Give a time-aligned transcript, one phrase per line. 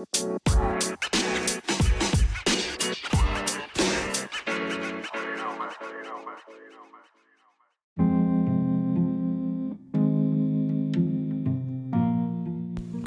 [0.00, 0.06] Se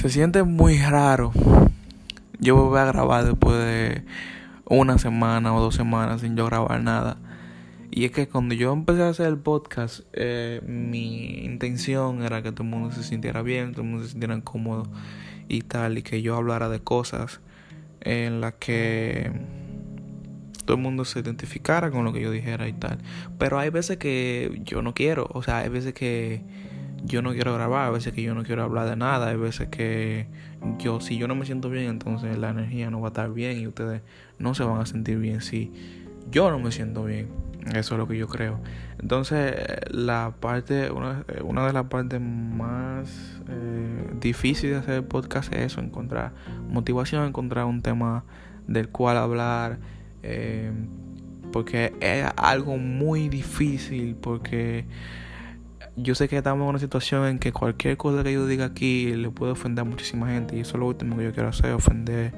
[0.10, 1.32] siente muy raro.
[2.40, 4.04] Yo voy a grabar después de
[4.66, 7.18] una semana o dos semanas sin yo grabar nada.
[7.90, 12.52] Y es que cuando yo empecé a hacer el podcast, eh, mi intención era que
[12.52, 14.84] todo el mundo se sintiera bien, todo el mundo se sintiera cómodo
[15.48, 17.42] y tal, y que yo hablara de cosas
[18.02, 19.32] en las que
[20.66, 23.00] todo el mundo se identificara con lo que yo dijera y tal.
[23.38, 26.42] Pero hay veces que yo no quiero, o sea, hay veces que
[27.04, 29.68] yo no quiero grabar, hay veces que yo no quiero hablar de nada, hay veces
[29.68, 30.28] que
[30.80, 33.60] yo, si yo no me siento bien, entonces la energía no va a estar bien
[33.60, 34.02] y ustedes
[34.40, 35.72] no se van a sentir bien si
[36.32, 37.28] yo no me siento bien.
[37.70, 38.60] Eso es lo que yo creo.
[39.00, 39.56] Entonces,
[39.90, 45.62] la parte, una, una de las partes más eh, difíciles de hacer el podcast es
[45.62, 46.34] eso, encontrar
[46.70, 48.26] motivación, encontrar un tema
[48.68, 49.80] del cual hablar.
[50.24, 50.72] Eh,
[51.54, 54.86] porque es algo muy difícil, porque
[55.96, 59.14] yo sé que estamos en una situación en que cualquier cosa que yo diga aquí
[59.14, 61.72] le puede ofender a muchísima gente y eso es lo último que yo quiero hacer,
[61.74, 62.34] ofender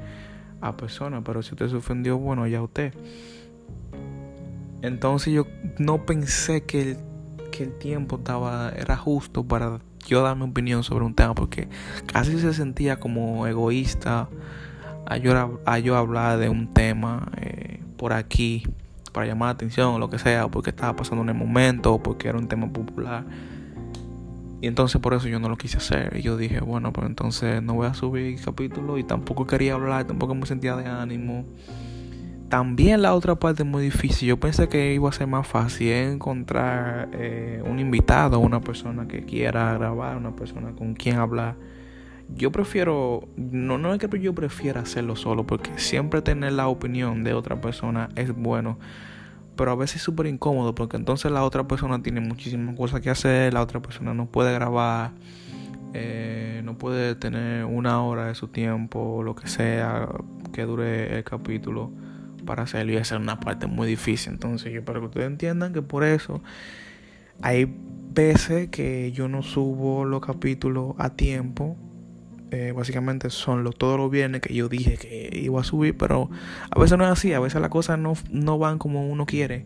[0.62, 2.94] a personas, pero si usted se ofendió, bueno, ya usted.
[4.86, 5.48] Entonces yo
[5.78, 6.98] no pensé que el,
[7.52, 11.68] que el tiempo estaba, era justo para yo dar mi opinión sobre un tema porque
[12.06, 14.30] casi se sentía como egoísta
[15.06, 18.64] a yo, a yo hablar de un tema eh, por aquí
[19.12, 22.04] para llamar la atención o lo que sea porque estaba pasando en el momento o
[22.04, 23.26] porque era un tema popular.
[24.62, 26.18] Y entonces por eso yo no lo quise hacer.
[26.18, 30.06] Y yo dije bueno pues entonces no voy a subir capítulo y tampoco quería hablar
[30.06, 31.46] tampoco me sentía de ánimo
[32.50, 34.30] también la otra parte es muy difícil.
[34.30, 39.24] Yo pensé que iba a ser más fácil encontrar eh, un invitado, una persona que
[39.24, 41.56] quiera grabar, una persona con quien hablar.
[42.30, 47.24] Yo prefiero, no, no es que yo prefiera hacerlo solo, porque siempre tener la opinión
[47.24, 48.80] de otra persona es bueno.
[49.56, 53.10] Pero a veces es súper incómodo, porque entonces la otra persona tiene muchísimas cosas que
[53.10, 55.12] hacer, la otra persona no puede grabar,
[55.94, 60.10] eh, no puede tener una hora de su tiempo, lo que sea
[60.52, 61.92] que dure el capítulo
[62.46, 64.34] para hacerlo y esa es una parte muy difícil.
[64.34, 66.42] Entonces, yo para que ustedes entiendan que por eso
[67.42, 67.68] hay
[68.14, 71.76] veces que yo no subo los capítulos a tiempo.
[72.52, 76.30] Eh, básicamente son los, todos los viernes que yo dije que iba a subir, pero
[76.70, 79.66] a veces no es así, a veces las cosas no, no van como uno quiere.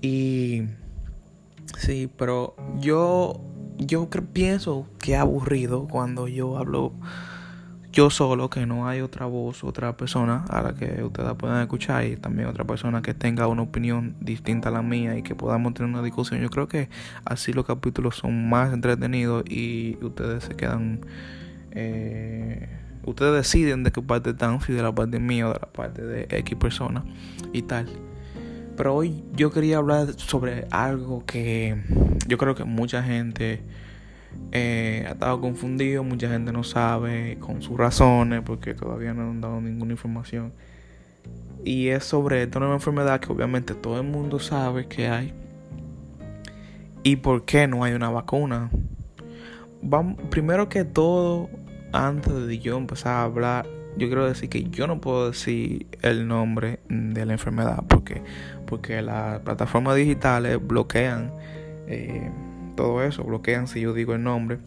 [0.00, 0.64] Y
[1.78, 3.40] sí, pero yo,
[3.78, 6.92] yo pienso que es aburrido cuando yo hablo
[7.92, 12.04] yo solo, que no hay otra voz, otra persona a la que ustedes puedan escuchar
[12.06, 15.74] y también otra persona que tenga una opinión distinta a la mía y que podamos
[15.74, 16.40] tener una discusión.
[16.40, 16.88] Yo creo que
[17.24, 21.00] así los capítulos son más entretenidos y ustedes se quedan...
[21.72, 22.68] Eh,
[23.04, 26.04] ustedes deciden de qué parte están, si de la parte mía o de la parte
[26.04, 27.04] de X persona
[27.52, 27.88] y tal.
[28.76, 31.82] Pero hoy yo quería hablar sobre algo que
[32.26, 33.62] yo creo que mucha gente
[34.52, 39.40] eh, ha estado confundido, mucha gente no sabe con sus razones porque todavía no han
[39.40, 40.52] dado ninguna información.
[41.64, 45.34] Y es sobre esta nueva enfermedad que obviamente todo el mundo sabe que hay.
[47.02, 48.70] ¿Y por qué no hay una vacuna?
[50.30, 51.48] Primero que todo,
[51.92, 53.66] antes de yo empezar a hablar,
[53.96, 58.22] yo quiero decir que yo no puedo decir el nombre de la enfermedad porque,
[58.66, 61.32] porque las plataformas digitales bloquean.
[61.86, 62.30] Eh,
[62.70, 64.58] todo eso, bloquean si yo digo el nombre,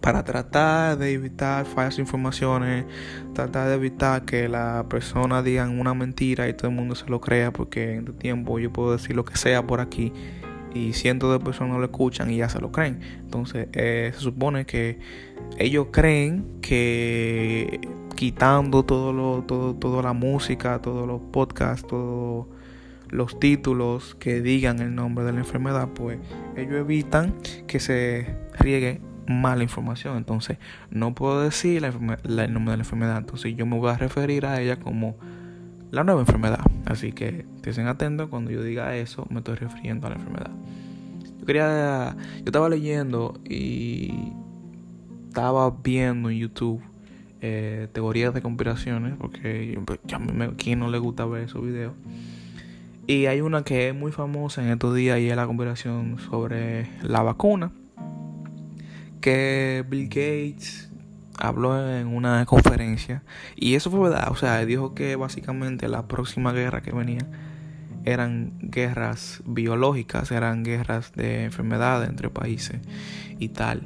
[0.00, 2.84] para tratar de evitar falsas informaciones,
[3.34, 7.20] tratar de evitar que la persona diga una mentira y todo el mundo se lo
[7.20, 10.12] crea, porque en este tiempo yo puedo decir lo que sea por aquí
[10.74, 13.00] y cientos de personas lo escuchan y ya se lo creen.
[13.20, 14.98] Entonces eh, se supone que
[15.58, 17.80] ellos creen que
[18.14, 22.48] quitando todo lo, todo, toda la música, todos los podcasts, todo
[23.08, 26.18] los títulos que digan el nombre de la enfermedad, pues
[26.56, 27.34] ellos evitan
[27.66, 30.16] que se riegue mala información.
[30.16, 30.58] Entonces,
[30.90, 33.18] no puedo decir el nombre de la enfermedad.
[33.18, 35.16] Entonces, yo me voy a referir a ella como
[35.90, 36.60] la nueva enfermedad.
[36.84, 40.50] Así que estén atentos cuando yo diga eso, me estoy refiriendo a la enfermedad.
[41.40, 44.32] Yo quería, yo estaba leyendo y
[45.28, 46.82] estaba viendo en YouTube
[47.40, 51.62] eh, teorías de conspiraciones, porque pues, a mí, ¿a quién no le gusta ver esos
[51.62, 51.92] videos?
[53.06, 56.88] Y hay una que es muy famosa en estos días y es la conversación sobre
[57.02, 57.70] la vacuna.
[59.20, 60.90] Que Bill Gates
[61.38, 63.22] habló en una conferencia.
[63.54, 64.28] Y eso fue verdad.
[64.30, 67.28] O sea, dijo que básicamente la próxima guerra que venía
[68.04, 72.80] eran guerras biológicas, eran guerras de enfermedades entre países
[73.38, 73.82] y tal.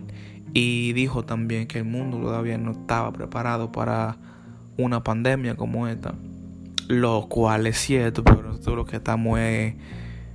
[0.52, 4.16] Y dijo también que el mundo todavía no estaba preparado para
[4.76, 6.14] una pandemia como esta,
[6.90, 9.74] lo cual es cierto, pero nosotros lo que estamos es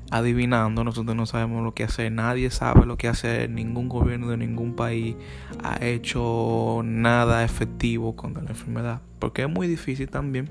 [0.10, 4.38] adivinando, nosotros no sabemos lo que hacer, nadie sabe lo que hacer, ningún gobierno de
[4.38, 5.18] ningún país
[5.62, 10.48] ha hecho nada efectivo contra la enfermedad, porque es muy difícil también.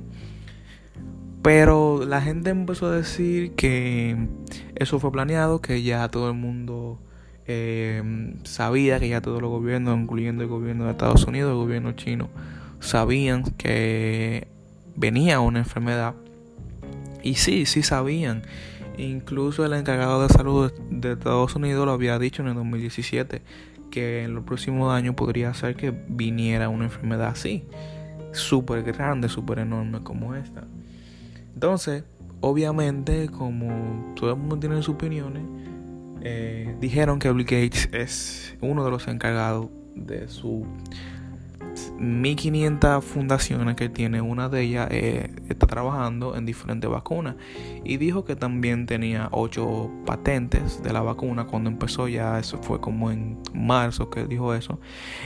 [1.40, 4.28] Pero la gente empezó a decir que
[4.76, 6.98] eso fue planeado, que ya todo el mundo
[7.46, 11.92] eh, sabía, que ya todos los gobiernos, incluyendo el gobierno de Estados Unidos, el gobierno
[11.92, 12.28] chino,
[12.80, 14.53] sabían que
[14.96, 16.14] venía una enfermedad.
[17.22, 18.42] Y sí, sí sabían.
[18.96, 23.42] Incluso el encargado de salud de Estados Unidos lo había dicho en el 2017
[23.90, 27.64] que en los próximos años podría ser que viniera una enfermedad así,
[28.32, 30.64] súper grande, súper enorme como esta.
[31.54, 32.02] Entonces,
[32.40, 35.44] obviamente, como todo el mundo tiene sus opiniones,
[36.22, 40.66] eh, dijeron que Bill Gates es uno de los encargados de su
[41.98, 47.36] 1500 fundaciones que tiene, una de ellas eh, está trabajando en diferentes vacunas.
[47.84, 51.46] Y dijo que también tenía 8 patentes de la vacuna.
[51.46, 54.80] Cuando empezó ya, eso fue como en marzo que dijo eso.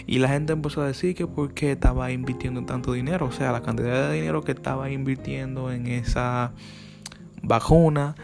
[0.07, 3.53] Y la gente empezó a decir que por qué estaba invirtiendo tanto dinero, o sea,
[3.53, 6.53] la cantidad de dinero que estaba invirtiendo en esa
[7.43, 8.15] vacuna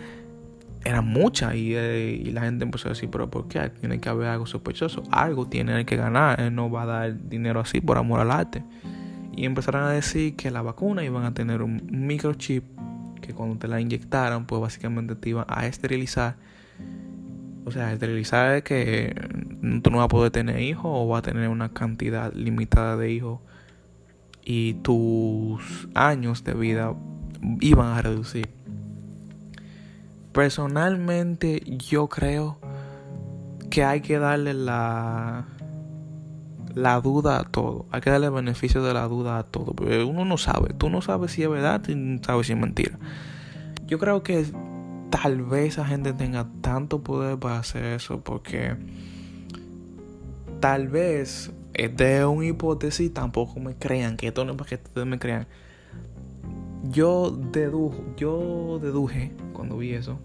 [0.85, 3.71] era mucha y, eh, y, la gente empezó a decir, pero ¿por qué?
[3.81, 7.61] Tiene que haber algo sospechoso, algo tiene que ganar, él no va a dar dinero
[7.61, 8.63] así por amor al arte.
[9.37, 12.65] Y empezaron a decir que la vacuna iban a tener un microchip
[13.21, 16.37] que cuando te la inyectaran, pues básicamente te iban a esterilizar.
[17.65, 19.15] O sea, esterilizar es que
[19.83, 23.11] tú no vas a poder tener hijos o vas a tener una cantidad limitada de
[23.11, 23.41] hijos
[24.45, 26.95] y tus años de vida
[27.61, 28.49] iban a reducir.
[30.35, 32.59] Personalmente yo creo
[33.71, 35.47] que hay que darle la
[36.75, 37.87] la duda a todo.
[37.93, 39.75] Hay que darle el beneficio de la duda a todo.
[39.75, 40.75] Porque uno no sabe.
[40.75, 42.99] Tú no sabes si es verdad y no sabes si es mentira.
[43.87, 44.45] Yo creo que
[45.11, 48.25] tal vez esa gente tenga tanto poder para hacer eso.
[48.25, 48.77] Porque
[50.59, 54.17] tal vez de una hipótesis tampoco me crean.
[54.17, 55.47] Que esto no es para que ustedes me crean
[56.91, 60.19] yo dedujo, yo deduje cuando vi eso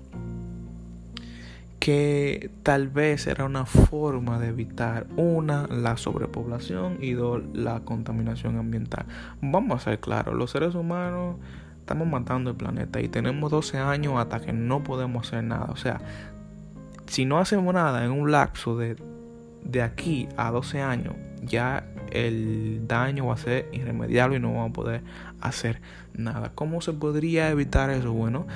[1.80, 8.58] que tal vez era una forma de evitar una la sobrepoblación y dos la contaminación
[8.58, 9.06] ambiental.
[9.42, 11.38] Vamos a ser claros, los seres humanos
[11.80, 15.68] estamos matando el planeta y tenemos 12 años hasta que no podemos hacer nada.
[15.72, 16.00] O sea,
[17.08, 18.96] si no hacemos nada en un lapso de,
[19.64, 24.72] de aquí a 12 años, ya el daño va a ser irremediable y no vamos
[24.72, 25.02] a poder
[25.42, 25.82] hacer
[26.14, 26.52] nada.
[26.56, 28.12] ¿Cómo se podría evitar eso?
[28.12, 28.48] Bueno,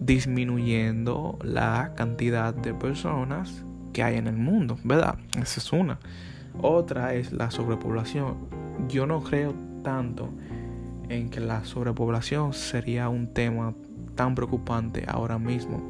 [0.00, 5.16] disminuyendo la cantidad de personas que hay en el mundo, ¿verdad?
[5.40, 5.98] Esa es una.
[6.60, 8.36] Otra es la sobrepoblación.
[8.88, 10.30] Yo no creo tanto
[11.08, 13.74] en que la sobrepoblación sería un tema
[14.14, 15.82] tan preocupante ahora mismo,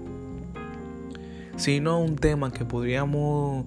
[1.56, 3.66] sino un tema que podríamos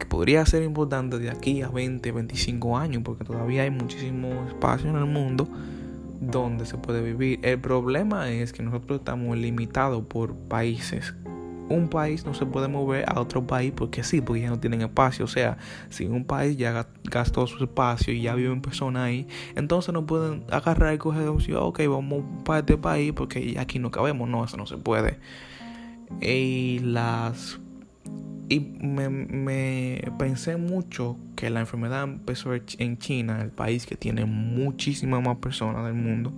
[0.00, 4.90] que podría ser importante de aquí a 20, 25 años, porque todavía hay muchísimo espacio
[4.90, 5.46] en el mundo
[6.20, 7.38] donde se puede vivir.
[7.42, 11.14] El problema es que nosotros estamos limitados por países.
[11.68, 14.80] Un país no se puede mover a otro país porque sí, porque ya no tienen
[14.80, 15.26] espacio.
[15.26, 15.58] O sea,
[15.90, 20.44] si un país ya gastó su espacio y ya viven personas ahí, entonces no pueden
[20.50, 24.28] agarrar y coger y ok, vamos para este país porque aquí no cabemos.
[24.28, 25.18] No, eso no se puede.
[26.20, 27.59] Y las
[28.50, 35.22] y me, pensé mucho que la enfermedad empezó en China, el país que tiene muchísimas
[35.22, 36.32] más personas del mundo.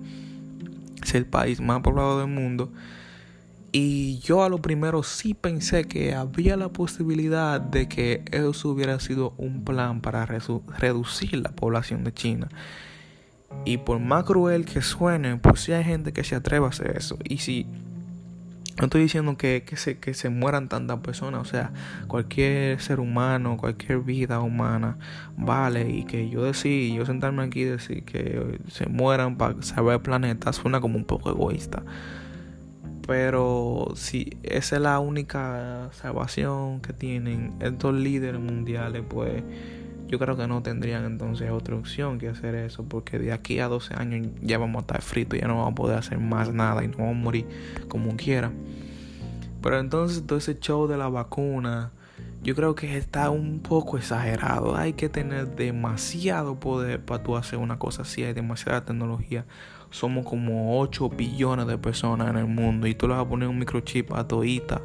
[1.03, 2.71] Es el país más poblado del mundo.
[3.73, 9.01] Y yo a lo primero sí pensé que había la posibilidad de que eso hubiera
[9.01, 12.49] sido un plan para reducir la población de China.
[13.65, 16.95] Y por más cruel que suene, pues sí hay gente que se atreve a hacer
[16.95, 17.17] eso.
[17.25, 17.67] Y si
[18.79, 21.73] no estoy diciendo que, que, se, que se mueran tantas personas, o sea,
[22.09, 24.97] cualquier ser humano, cualquier vida humana
[25.37, 29.97] vale y que yo decir, yo sentarme aquí y decir que se mueran para salvar
[29.97, 31.83] el planeta suena como un poco egoísta.
[33.07, 39.43] Pero si esa es la única salvación que tienen estos líderes mundiales, pues
[40.13, 43.69] yo creo que no tendrían entonces otra opción que hacer eso, porque de aquí a
[43.69, 46.85] 12 años ya vamos a estar fritos, ya no vamos a poder hacer más nada
[46.85, 47.47] y no vamos a morir
[47.89, 48.53] como quiera.
[49.63, 51.93] Pero entonces todo ese show de la vacuna,
[52.43, 54.77] yo creo que está un poco exagerado.
[54.77, 59.47] Hay que tener demasiado poder para tú hacer una cosa así, hay demasiada tecnología.
[59.89, 63.49] Somos como 8 billones de personas en el mundo y tú le vas a poner
[63.49, 64.83] un microchip a todita.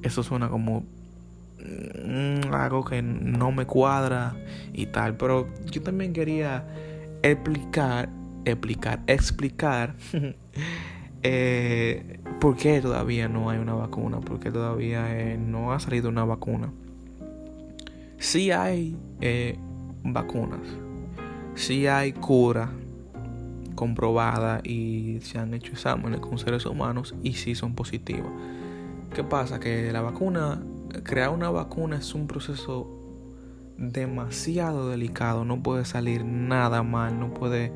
[0.00, 0.86] Eso suena como
[2.52, 4.36] algo que no me cuadra
[4.72, 5.16] y tal.
[5.16, 6.66] Pero yo también quería
[7.22, 8.08] explicar
[8.44, 9.94] explicar, explicar
[11.22, 16.08] eh, por qué todavía no hay una vacuna, por qué todavía eh, no ha salido
[16.08, 16.72] una vacuna.
[18.18, 19.56] Sí hay eh,
[20.02, 20.60] vacunas,
[21.54, 22.70] sí hay cura
[23.74, 28.30] comprobada y se han hecho exámenes con seres humanos y sí son positivas.
[29.14, 29.58] ¿Qué pasa?
[29.58, 30.62] Que la vacuna,
[31.04, 32.88] crear una vacuna es un proceso
[33.76, 37.72] demasiado delicado, no puede salir nada mal, no puede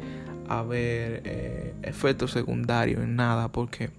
[0.49, 3.91] haber eh, efectos secundarios en nada porque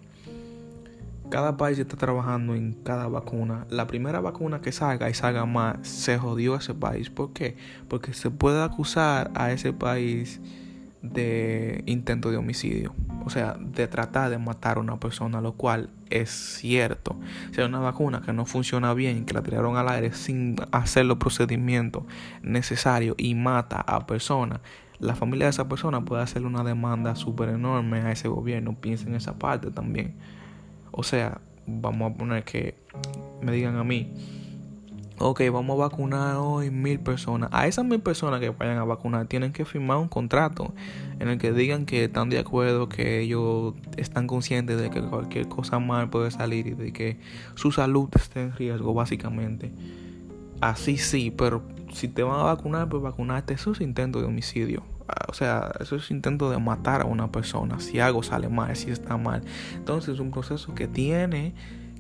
[1.30, 3.66] cada país está trabajando en cada vacuna.
[3.70, 7.10] La primera vacuna que salga y salga más, se jodió ese país.
[7.10, 7.58] ¿Por qué?
[7.88, 10.40] Porque se puede acusar a ese país
[11.02, 12.94] de intento de homicidio.
[13.26, 17.16] O sea, de tratar de matar a una persona, lo cual es cierto.
[17.52, 21.06] Si hay una vacuna que no funciona bien, que la tiraron al aire sin hacer
[21.06, 22.04] los procedimientos
[22.44, 24.60] necesarios y mata a personas,
[25.00, 28.76] la familia de esa persona puede hacerle una demanda súper enorme a ese gobierno.
[28.80, 30.14] Piensen en esa parte también.
[30.92, 32.78] O sea, vamos a poner que
[33.42, 34.14] me digan a mí,
[35.20, 37.50] ok, vamos a vacunar hoy mil personas.
[37.54, 40.74] A esas mil personas que vayan a vacunar tienen que firmar un contrato
[41.20, 45.48] en el que digan que están de acuerdo, que ellos están conscientes de que cualquier
[45.48, 47.20] cosa mal puede salir y de que
[47.56, 49.72] su salud esté en riesgo, básicamente.
[50.62, 54.84] Así sí, pero si te van a vacunar, pues vacunarte, eso es intento de homicidio.
[55.08, 57.80] Ah, o sea, eso es intento de matar a una persona.
[57.80, 59.44] Si algo sale mal, si está mal.
[59.76, 61.54] Entonces es un proceso que tiene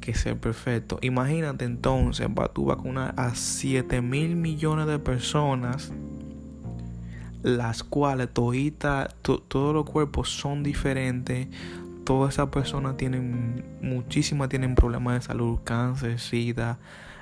[0.05, 0.99] que ser perfecto.
[1.01, 5.91] Imagínate entonces, va tú vacunar a 7 mil millones de personas,
[7.43, 11.47] las cuales todita, todos los cuerpos son diferentes.
[12.05, 16.77] Todas esas personas tienen, muchísimas tienen problemas de salud, cáncer, sida,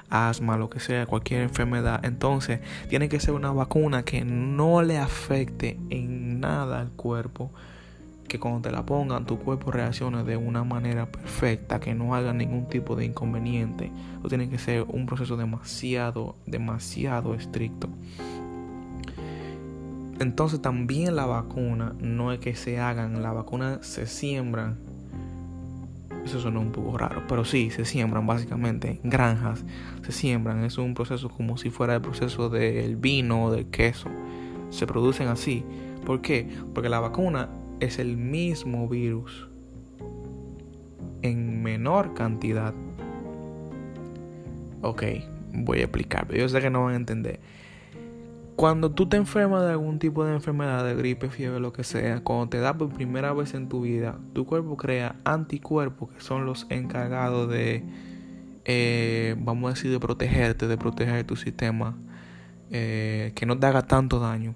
[0.10, 2.04] asma, lo que sea, cualquier enfermedad.
[2.04, 2.60] Entonces,
[2.90, 7.52] tiene que ser una vacuna que no le afecte en nada al cuerpo.
[8.34, 12.34] Que cuando te la pongan, tu cuerpo reaccione de una manera perfecta, que no haga
[12.34, 13.92] ningún tipo de inconveniente.
[14.24, 17.90] O tiene que ser un proceso demasiado, demasiado estricto.
[20.20, 24.80] Entonces también la vacuna no es que se hagan, la vacuna se siembran
[26.26, 29.64] eso suena un poco raro, pero sí, se siembran básicamente en granjas,
[30.04, 34.10] se siembran, es un proceso como si fuera el proceso del vino o del queso.
[34.72, 35.64] Se producen así.
[36.04, 36.50] ¿Por qué?
[36.74, 37.50] Porque la vacuna
[37.84, 39.48] es el mismo virus
[41.22, 42.74] en menor cantidad.
[44.82, 45.04] Ok,
[45.54, 47.40] voy a explicar, pero yo sé que no van a entender.
[48.56, 52.22] Cuando tú te enfermas de algún tipo de enfermedad, de gripe, fiebre, lo que sea,
[52.24, 56.46] cuando te da por primera vez en tu vida, tu cuerpo crea anticuerpos que son
[56.46, 57.84] los encargados de,
[58.66, 61.98] eh, vamos a decir, de protegerte, de proteger tu sistema,
[62.70, 64.54] eh, que no te haga tanto daño.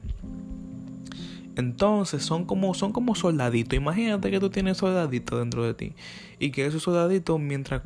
[1.57, 3.75] Entonces son como, son como soldaditos.
[3.75, 5.95] Imagínate que tú tienes soldaditos dentro de ti.
[6.37, 7.81] Y que esos soldaditos, mientras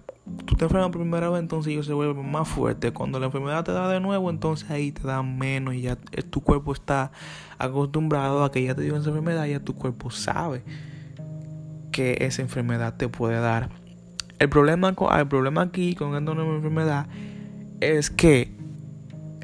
[0.45, 2.91] tú te enfermas por primera vez, entonces ellos se vuelven más fuertes.
[2.91, 5.73] Cuando la enfermedad te da de nuevo, entonces ahí te da menos.
[5.73, 7.13] Y ya tu cuerpo está
[7.57, 9.45] acostumbrado a que ya te dio esa enfermedad.
[9.45, 10.63] Ya tu cuerpo sabe
[11.93, 13.69] que esa enfermedad te puede dar.
[14.37, 17.07] El problema, el problema aquí con esta nueva enfermedad
[17.79, 18.53] es que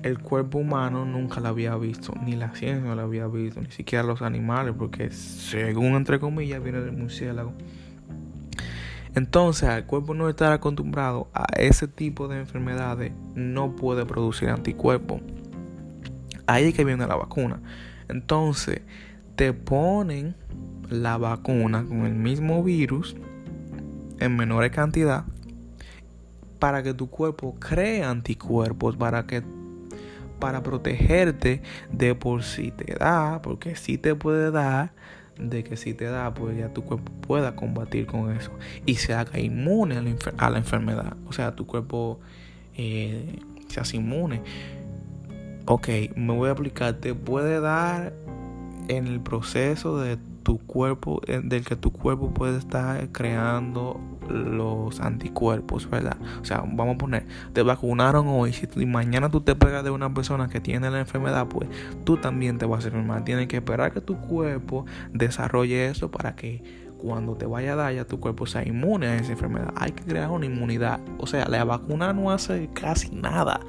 [0.04, 4.04] el cuerpo humano nunca la había visto, ni la ciencia la había visto, ni siquiera
[4.04, 7.54] los animales, porque según entre comillas viene del murciélago.
[9.16, 15.22] Entonces, al cuerpo no estar acostumbrado a ese tipo de enfermedades, no puede producir anticuerpos.
[16.46, 17.60] Ahí es que viene la vacuna.
[18.10, 18.82] Entonces,
[19.36, 20.36] te ponen
[20.90, 23.16] la vacuna con el mismo virus
[24.20, 25.26] en menores cantidad
[26.60, 29.44] para que tu cuerpo cree anticuerpos, para que
[30.40, 34.94] para protegerte de por si te da, porque si te puede dar,
[35.40, 38.52] de que si te da, pues ya tu cuerpo pueda combatir con eso
[38.86, 39.98] y se haga inmune
[40.38, 41.16] a la, enfermedad.
[41.28, 42.20] O sea, tu cuerpo
[42.76, 44.42] eh, se hace inmune.
[45.66, 46.96] Ok, me voy a aplicar.
[46.96, 48.14] Te puede dar
[48.88, 55.00] en el proceso de tu cuerpo, eh, del que tu cuerpo puede estar creando los
[55.00, 56.18] anticuerpos, ¿verdad?
[56.42, 60.14] O sea, vamos a poner, te vacunaron hoy, si mañana tú te pegas de una
[60.14, 61.70] persona que tiene la enfermedad, pues
[62.04, 63.24] tú también te vas a enfermar.
[63.24, 67.94] Tienes que esperar que tu cuerpo desarrolle eso para que cuando te vaya a dar
[67.94, 69.74] ya tu cuerpo sea inmune a esa enfermedad.
[69.76, 71.00] Hay que crear una inmunidad.
[71.18, 73.62] O sea, la vacuna no hace casi nada.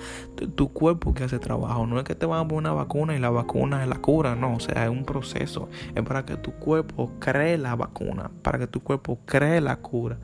[0.57, 1.87] Tu, cuerpo que hace trabajo.
[1.87, 4.35] No es que te van a poner una vacuna y la vacuna es la cura.
[4.35, 5.69] No, o sea, es un proceso.
[5.95, 8.31] Es para que tu cuerpo cree la vacuna.
[8.43, 10.19] Para que tu cuerpo cree la cura.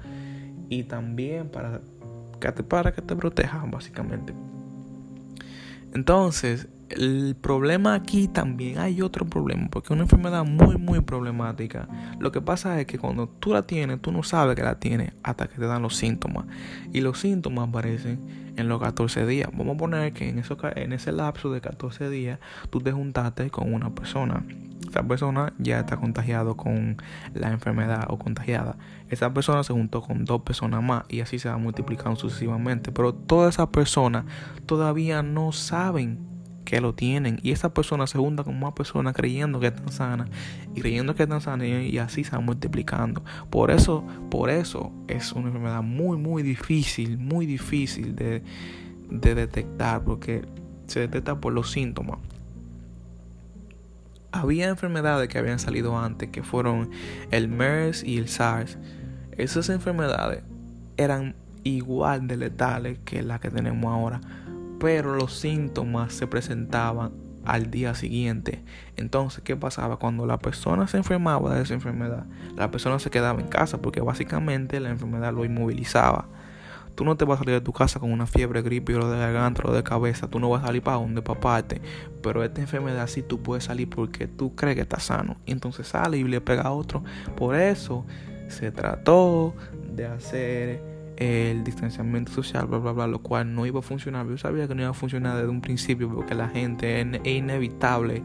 [0.74, 1.80] Y también para
[2.40, 3.14] que te, para que te
[3.70, 4.34] básicamente.
[5.92, 11.88] Entonces, el problema aquí también hay otro problema, porque es una enfermedad muy, muy problemática.
[12.18, 15.12] Lo que pasa es que cuando tú la tienes, tú no sabes que la tienes
[15.22, 16.46] hasta que te dan los síntomas.
[16.92, 18.20] Y los síntomas aparecen
[18.56, 19.50] en los 14 días.
[19.52, 22.38] Vamos a poner que en, eso, en ese lapso de 14 días
[22.70, 24.44] tú te juntaste con una persona.
[24.88, 26.98] Esa persona ya está contagiado con
[27.34, 28.76] la enfermedad o contagiada.
[29.08, 32.92] Esa persona se juntó con dos personas más y así se va multiplicando sucesivamente.
[32.92, 34.24] Pero todas esas personas
[34.66, 36.33] todavía no saben
[36.64, 40.28] que lo tienen y esa persona se junta con más personas creyendo que están sanas
[40.74, 43.22] y creyendo que están sanas y así se va multiplicando.
[43.50, 48.42] Por eso, por eso es una enfermedad muy muy difícil, muy difícil de,
[49.10, 50.44] de detectar porque
[50.86, 52.18] se detecta por los síntomas.
[54.32, 56.90] Había enfermedades que habían salido antes que fueron
[57.30, 58.78] el MERS y el SARS.
[59.36, 60.42] Esas enfermedades
[60.96, 64.20] eran igual de letales que las que tenemos ahora
[64.78, 67.12] pero los síntomas se presentaban
[67.44, 68.62] al día siguiente.
[68.96, 69.98] Entonces, ¿qué pasaba?
[69.98, 72.26] Cuando la persona se enfermaba de esa enfermedad,
[72.56, 76.26] la persona se quedaba en casa porque básicamente la enfermedad lo inmovilizaba.
[76.94, 79.18] Tú no te vas a salir de tu casa con una fiebre, gripe, o de
[79.18, 80.28] garganta o de cabeza.
[80.28, 81.80] Tú no vas a salir para donde paparte.
[82.22, 85.36] Pero esta enfermedad sí tú puedes salir porque tú crees que estás sano.
[85.46, 87.02] Entonces sale y le pega a otro.
[87.36, 88.06] Por eso
[88.46, 89.54] se trató
[89.92, 94.26] de hacer el distanciamiento social, bla, bla, bla, lo cual no iba a funcionar.
[94.26, 98.22] Yo sabía que no iba a funcionar desde un principio porque la gente es, inevitable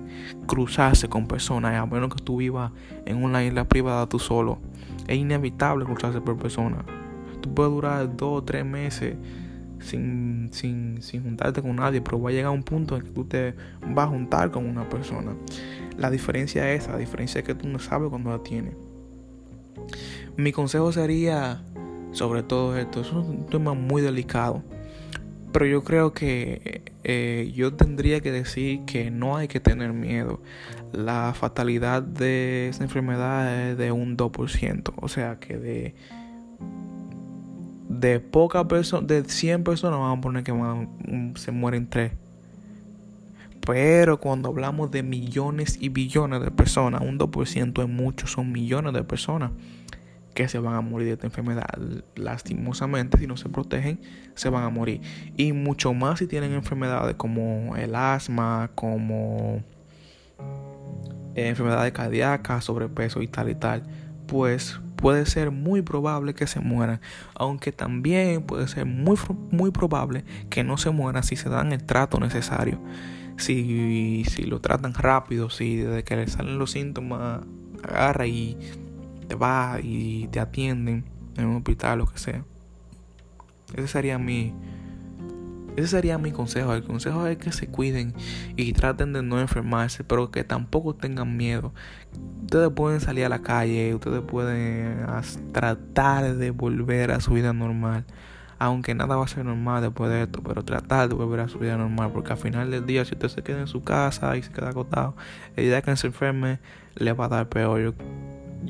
[0.48, 2.72] cruzarse con personas, a menos que tú vivas
[3.06, 4.60] en una isla privada tú solo.
[5.08, 6.84] Es inevitable cruzarse por personas.
[7.42, 9.16] Tú puedes durar dos o tres meses
[9.80, 13.24] sin, sin, sin juntarte con nadie, pero va a llegar un punto en que tú
[13.24, 13.56] te
[13.88, 15.34] vas a juntar con una persona.
[15.98, 18.74] La diferencia es esa, la diferencia es que tú no sabes cuándo la tienes.
[20.38, 21.64] Mi consejo sería
[22.12, 23.02] sobre todo esto.
[23.02, 24.64] Es un tema muy delicado.
[25.52, 30.42] Pero yo creo que eh, yo tendría que decir que no hay que tener miedo.
[30.94, 34.94] La fatalidad de esta enfermedad es de un 2%.
[34.98, 35.96] O sea que de,
[37.90, 40.54] de pocas personas, de 100 personas vamos a poner que
[41.36, 42.12] se mueren 3.
[43.66, 48.94] Pero cuando hablamos de millones y billones de personas, un 2% es mucho, son millones
[48.94, 49.52] de personas
[50.40, 51.68] que se van a morir de esta enfermedad.
[52.16, 54.00] Lastimosamente, si no se protegen,
[54.36, 55.02] se van a morir.
[55.36, 59.62] Y mucho más si tienen enfermedades como el asma, como
[61.36, 63.84] eh, enfermedades cardíacas, sobrepeso y tal y tal.
[64.28, 67.02] Pues puede ser muy probable que se mueran.
[67.36, 69.18] Aunque también puede ser muy,
[69.52, 72.80] muy probable que no se mueran si se dan el trato necesario.
[73.36, 77.42] Si, si lo tratan rápido, si desde que le salen los síntomas
[77.84, 78.58] agarra y
[79.30, 81.06] te vas y te atienden
[81.38, 82.44] en un hospital, lo que sea.
[83.76, 84.54] Ese sería mi,
[85.78, 86.74] ese sería mi consejo.
[86.74, 88.14] El consejo es que se cuiden
[88.58, 91.74] y traten de no enfermarse, pero que tampoco tengan miedo.
[92.42, 95.06] Ustedes pueden salir a la calle, ustedes pueden
[95.54, 98.06] tratar de volver a su vida normal.
[98.58, 101.60] Aunque nada va a ser normal después de esto, pero tratar de volver a su
[101.60, 102.12] vida normal.
[102.12, 104.70] Porque al final del día, si usted se queda en su casa y se queda
[104.70, 105.16] acostado,
[105.56, 106.60] el día que se enferme,
[106.96, 107.94] le va a dar peor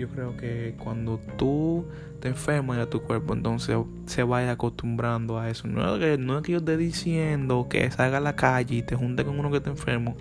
[0.09, 1.85] creo que cuando tú
[2.19, 5.67] te enfermas a tu cuerpo, entonces se vaya acostumbrando a eso.
[5.67, 8.81] No es que, no es que yo esté diciendo que salga a la calle y
[8.83, 10.15] te junte con uno que te enfermo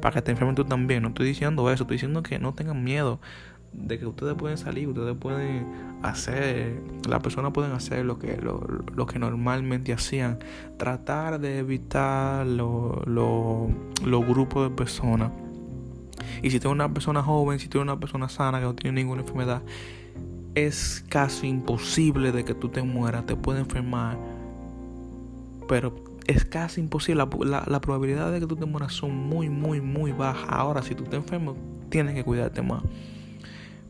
[0.00, 1.02] para que te enfermen tú también.
[1.02, 3.20] No estoy diciendo eso, estoy diciendo que no tengan miedo
[3.72, 5.66] de que ustedes pueden salir, ustedes pueden
[6.02, 8.60] hacer, las personas pueden hacer lo que, lo,
[8.94, 10.38] lo que normalmente hacían,
[10.76, 15.30] tratar de evitar los grupos de personas
[16.42, 18.74] y si tú eres una persona joven, si tú eres una persona sana que no
[18.74, 19.62] tiene ninguna enfermedad,
[20.54, 24.18] es casi imposible de que tú te mueras, te puede enfermar.
[25.68, 25.94] Pero
[26.26, 27.24] es casi imposible.
[27.44, 30.48] La, la, probabilidad de que tú te mueras son muy, muy, muy bajas.
[30.48, 31.56] Ahora, si tú te enfermas,
[31.88, 32.82] tienes que cuidarte más.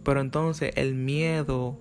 [0.04, 1.78] Pero entonces el miedo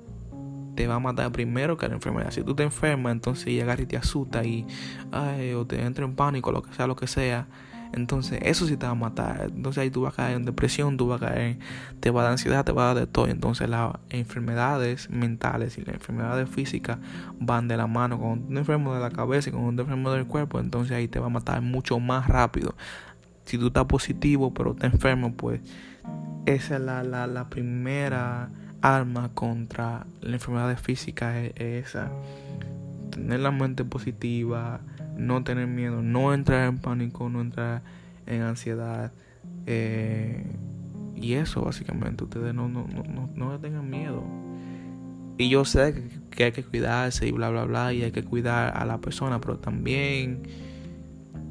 [0.75, 2.31] te va a matar primero que la enfermedad.
[2.31, 4.65] Si tú te enfermas, entonces llegar y te asusta y
[5.11, 7.47] ay, o te entra en pánico, lo que sea, lo que sea
[7.93, 9.49] entonces, eso sí te va a matar.
[9.53, 11.57] Entonces, ahí tú vas a caer en depresión, tú vas a caer,
[11.99, 13.27] te va a dar ansiedad, te va a dar de todo.
[13.27, 16.99] Entonces, las enfermedades mentales y las enfermedades físicas
[17.39, 18.17] van de la mano.
[18.17, 21.19] Cuando tú enfermo de la cabeza y cuando tú enfermo del cuerpo, entonces ahí te
[21.19, 22.75] va a matar mucho más rápido.
[23.45, 25.59] Si tú estás positivo, pero te enfermo, pues
[26.45, 28.49] esa es la, la, la primera
[28.81, 32.09] arma contra la enfermedad física, es esa.
[33.09, 34.79] Tener la mente positiva
[35.21, 37.81] no tener miedo, no entrar en pánico, no entrar
[38.25, 39.11] en ansiedad.
[39.65, 40.43] Eh,
[41.15, 44.23] y eso básicamente, ustedes no, no, no, no tengan miedo.
[45.37, 48.23] Y yo sé que, que, hay que cuidarse y bla, bla, bla, y hay que
[48.23, 50.43] cuidar a la persona, pero también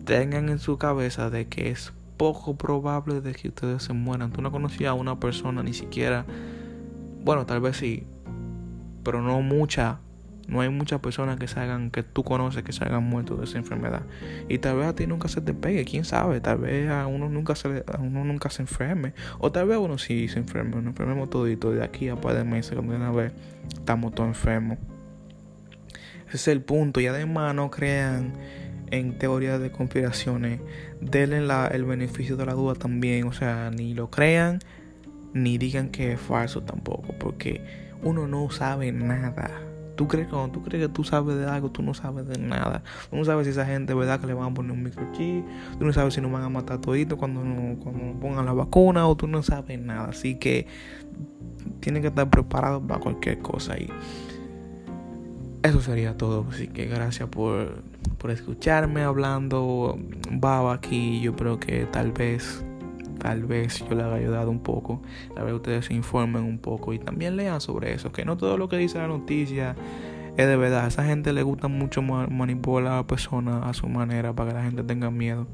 [0.05, 4.33] tengan en su cabeza de que es poco probable de que ustedes se mueran.
[4.33, 6.27] Tú no conocías a una persona ni siquiera,
[7.25, 8.05] bueno, tal vez sí,
[9.03, 10.01] pero no mucha,
[10.51, 13.57] no hay muchas personas que salgan, que tú conoces que se hayan muerto de esa
[13.57, 14.03] enfermedad.
[14.49, 17.29] Y tal vez a ti nunca se te pegue, quién sabe, tal vez a uno
[17.29, 19.15] nunca se, a uno nunca se enferme.
[19.39, 22.43] O tal vez uno sí se enferme, nos enfermemos todito de aquí a par de
[22.43, 23.33] meses, cuando una vez
[23.73, 24.79] estamos todos enfermos.
[26.27, 27.01] Ese es el punto.
[27.01, 28.33] Y además no crean
[28.91, 30.61] en teorías de conspiraciones.
[31.01, 33.29] Denle la, el beneficio de la duda también.
[33.29, 34.59] O sea, ni lo crean,
[35.33, 37.15] ni digan que es falso tampoco.
[37.21, 37.61] Porque
[38.03, 39.70] uno no sabe nada.
[40.01, 42.83] Tú crees, cuando tú crees que tú sabes de algo, tú no sabes de nada.
[43.11, 44.19] Tú no sabes si esa gente, ¿verdad?
[44.19, 45.45] Que le van a poner un microchip.
[45.79, 49.07] Tú no sabes si nos van a matar todito cuando, cuando pongan la vacuna.
[49.07, 50.09] O tú no sabes nada.
[50.09, 50.67] Así que
[51.81, 53.77] tienen que estar preparados para cualquier cosa.
[53.77, 53.91] Y
[55.63, 56.47] eso sería todo.
[56.51, 57.83] Así que gracias por,
[58.17, 59.99] por escucharme hablando
[60.31, 61.21] baba aquí.
[61.21, 62.65] Yo creo que tal vez,
[63.21, 65.01] tal vez yo le haya ayudado un poco.
[65.35, 68.11] Tal vez ustedes se informen un poco y también lean sobre eso.
[68.11, 69.77] Que no todo lo que dice la noticia
[70.37, 70.87] es de verdad.
[70.87, 74.57] A esa gente le gusta mucho manipular a la persona a su manera para que
[74.57, 75.47] la gente tenga miedo.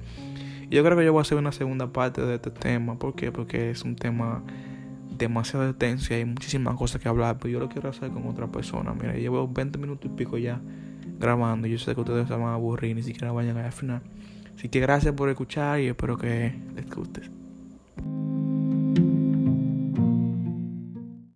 [0.70, 2.98] Yo creo que yo voy a hacer una segunda parte de este tema.
[2.98, 3.30] ¿Por qué?
[3.30, 4.42] Porque es un tema
[5.16, 8.46] demasiado extenso y hay muchísimas cosas que hablar, pero yo lo quiero hacer con otra
[8.48, 8.94] persona.
[8.94, 10.60] Mira, llevo 20 minutos y pico ya
[11.18, 11.66] grabando.
[11.66, 14.02] Yo sé que ustedes se van a aburrir, ni siquiera vayan al final.
[14.56, 17.35] Así que gracias por escuchar y espero que les guste.
[17.96, 18.35] Bye.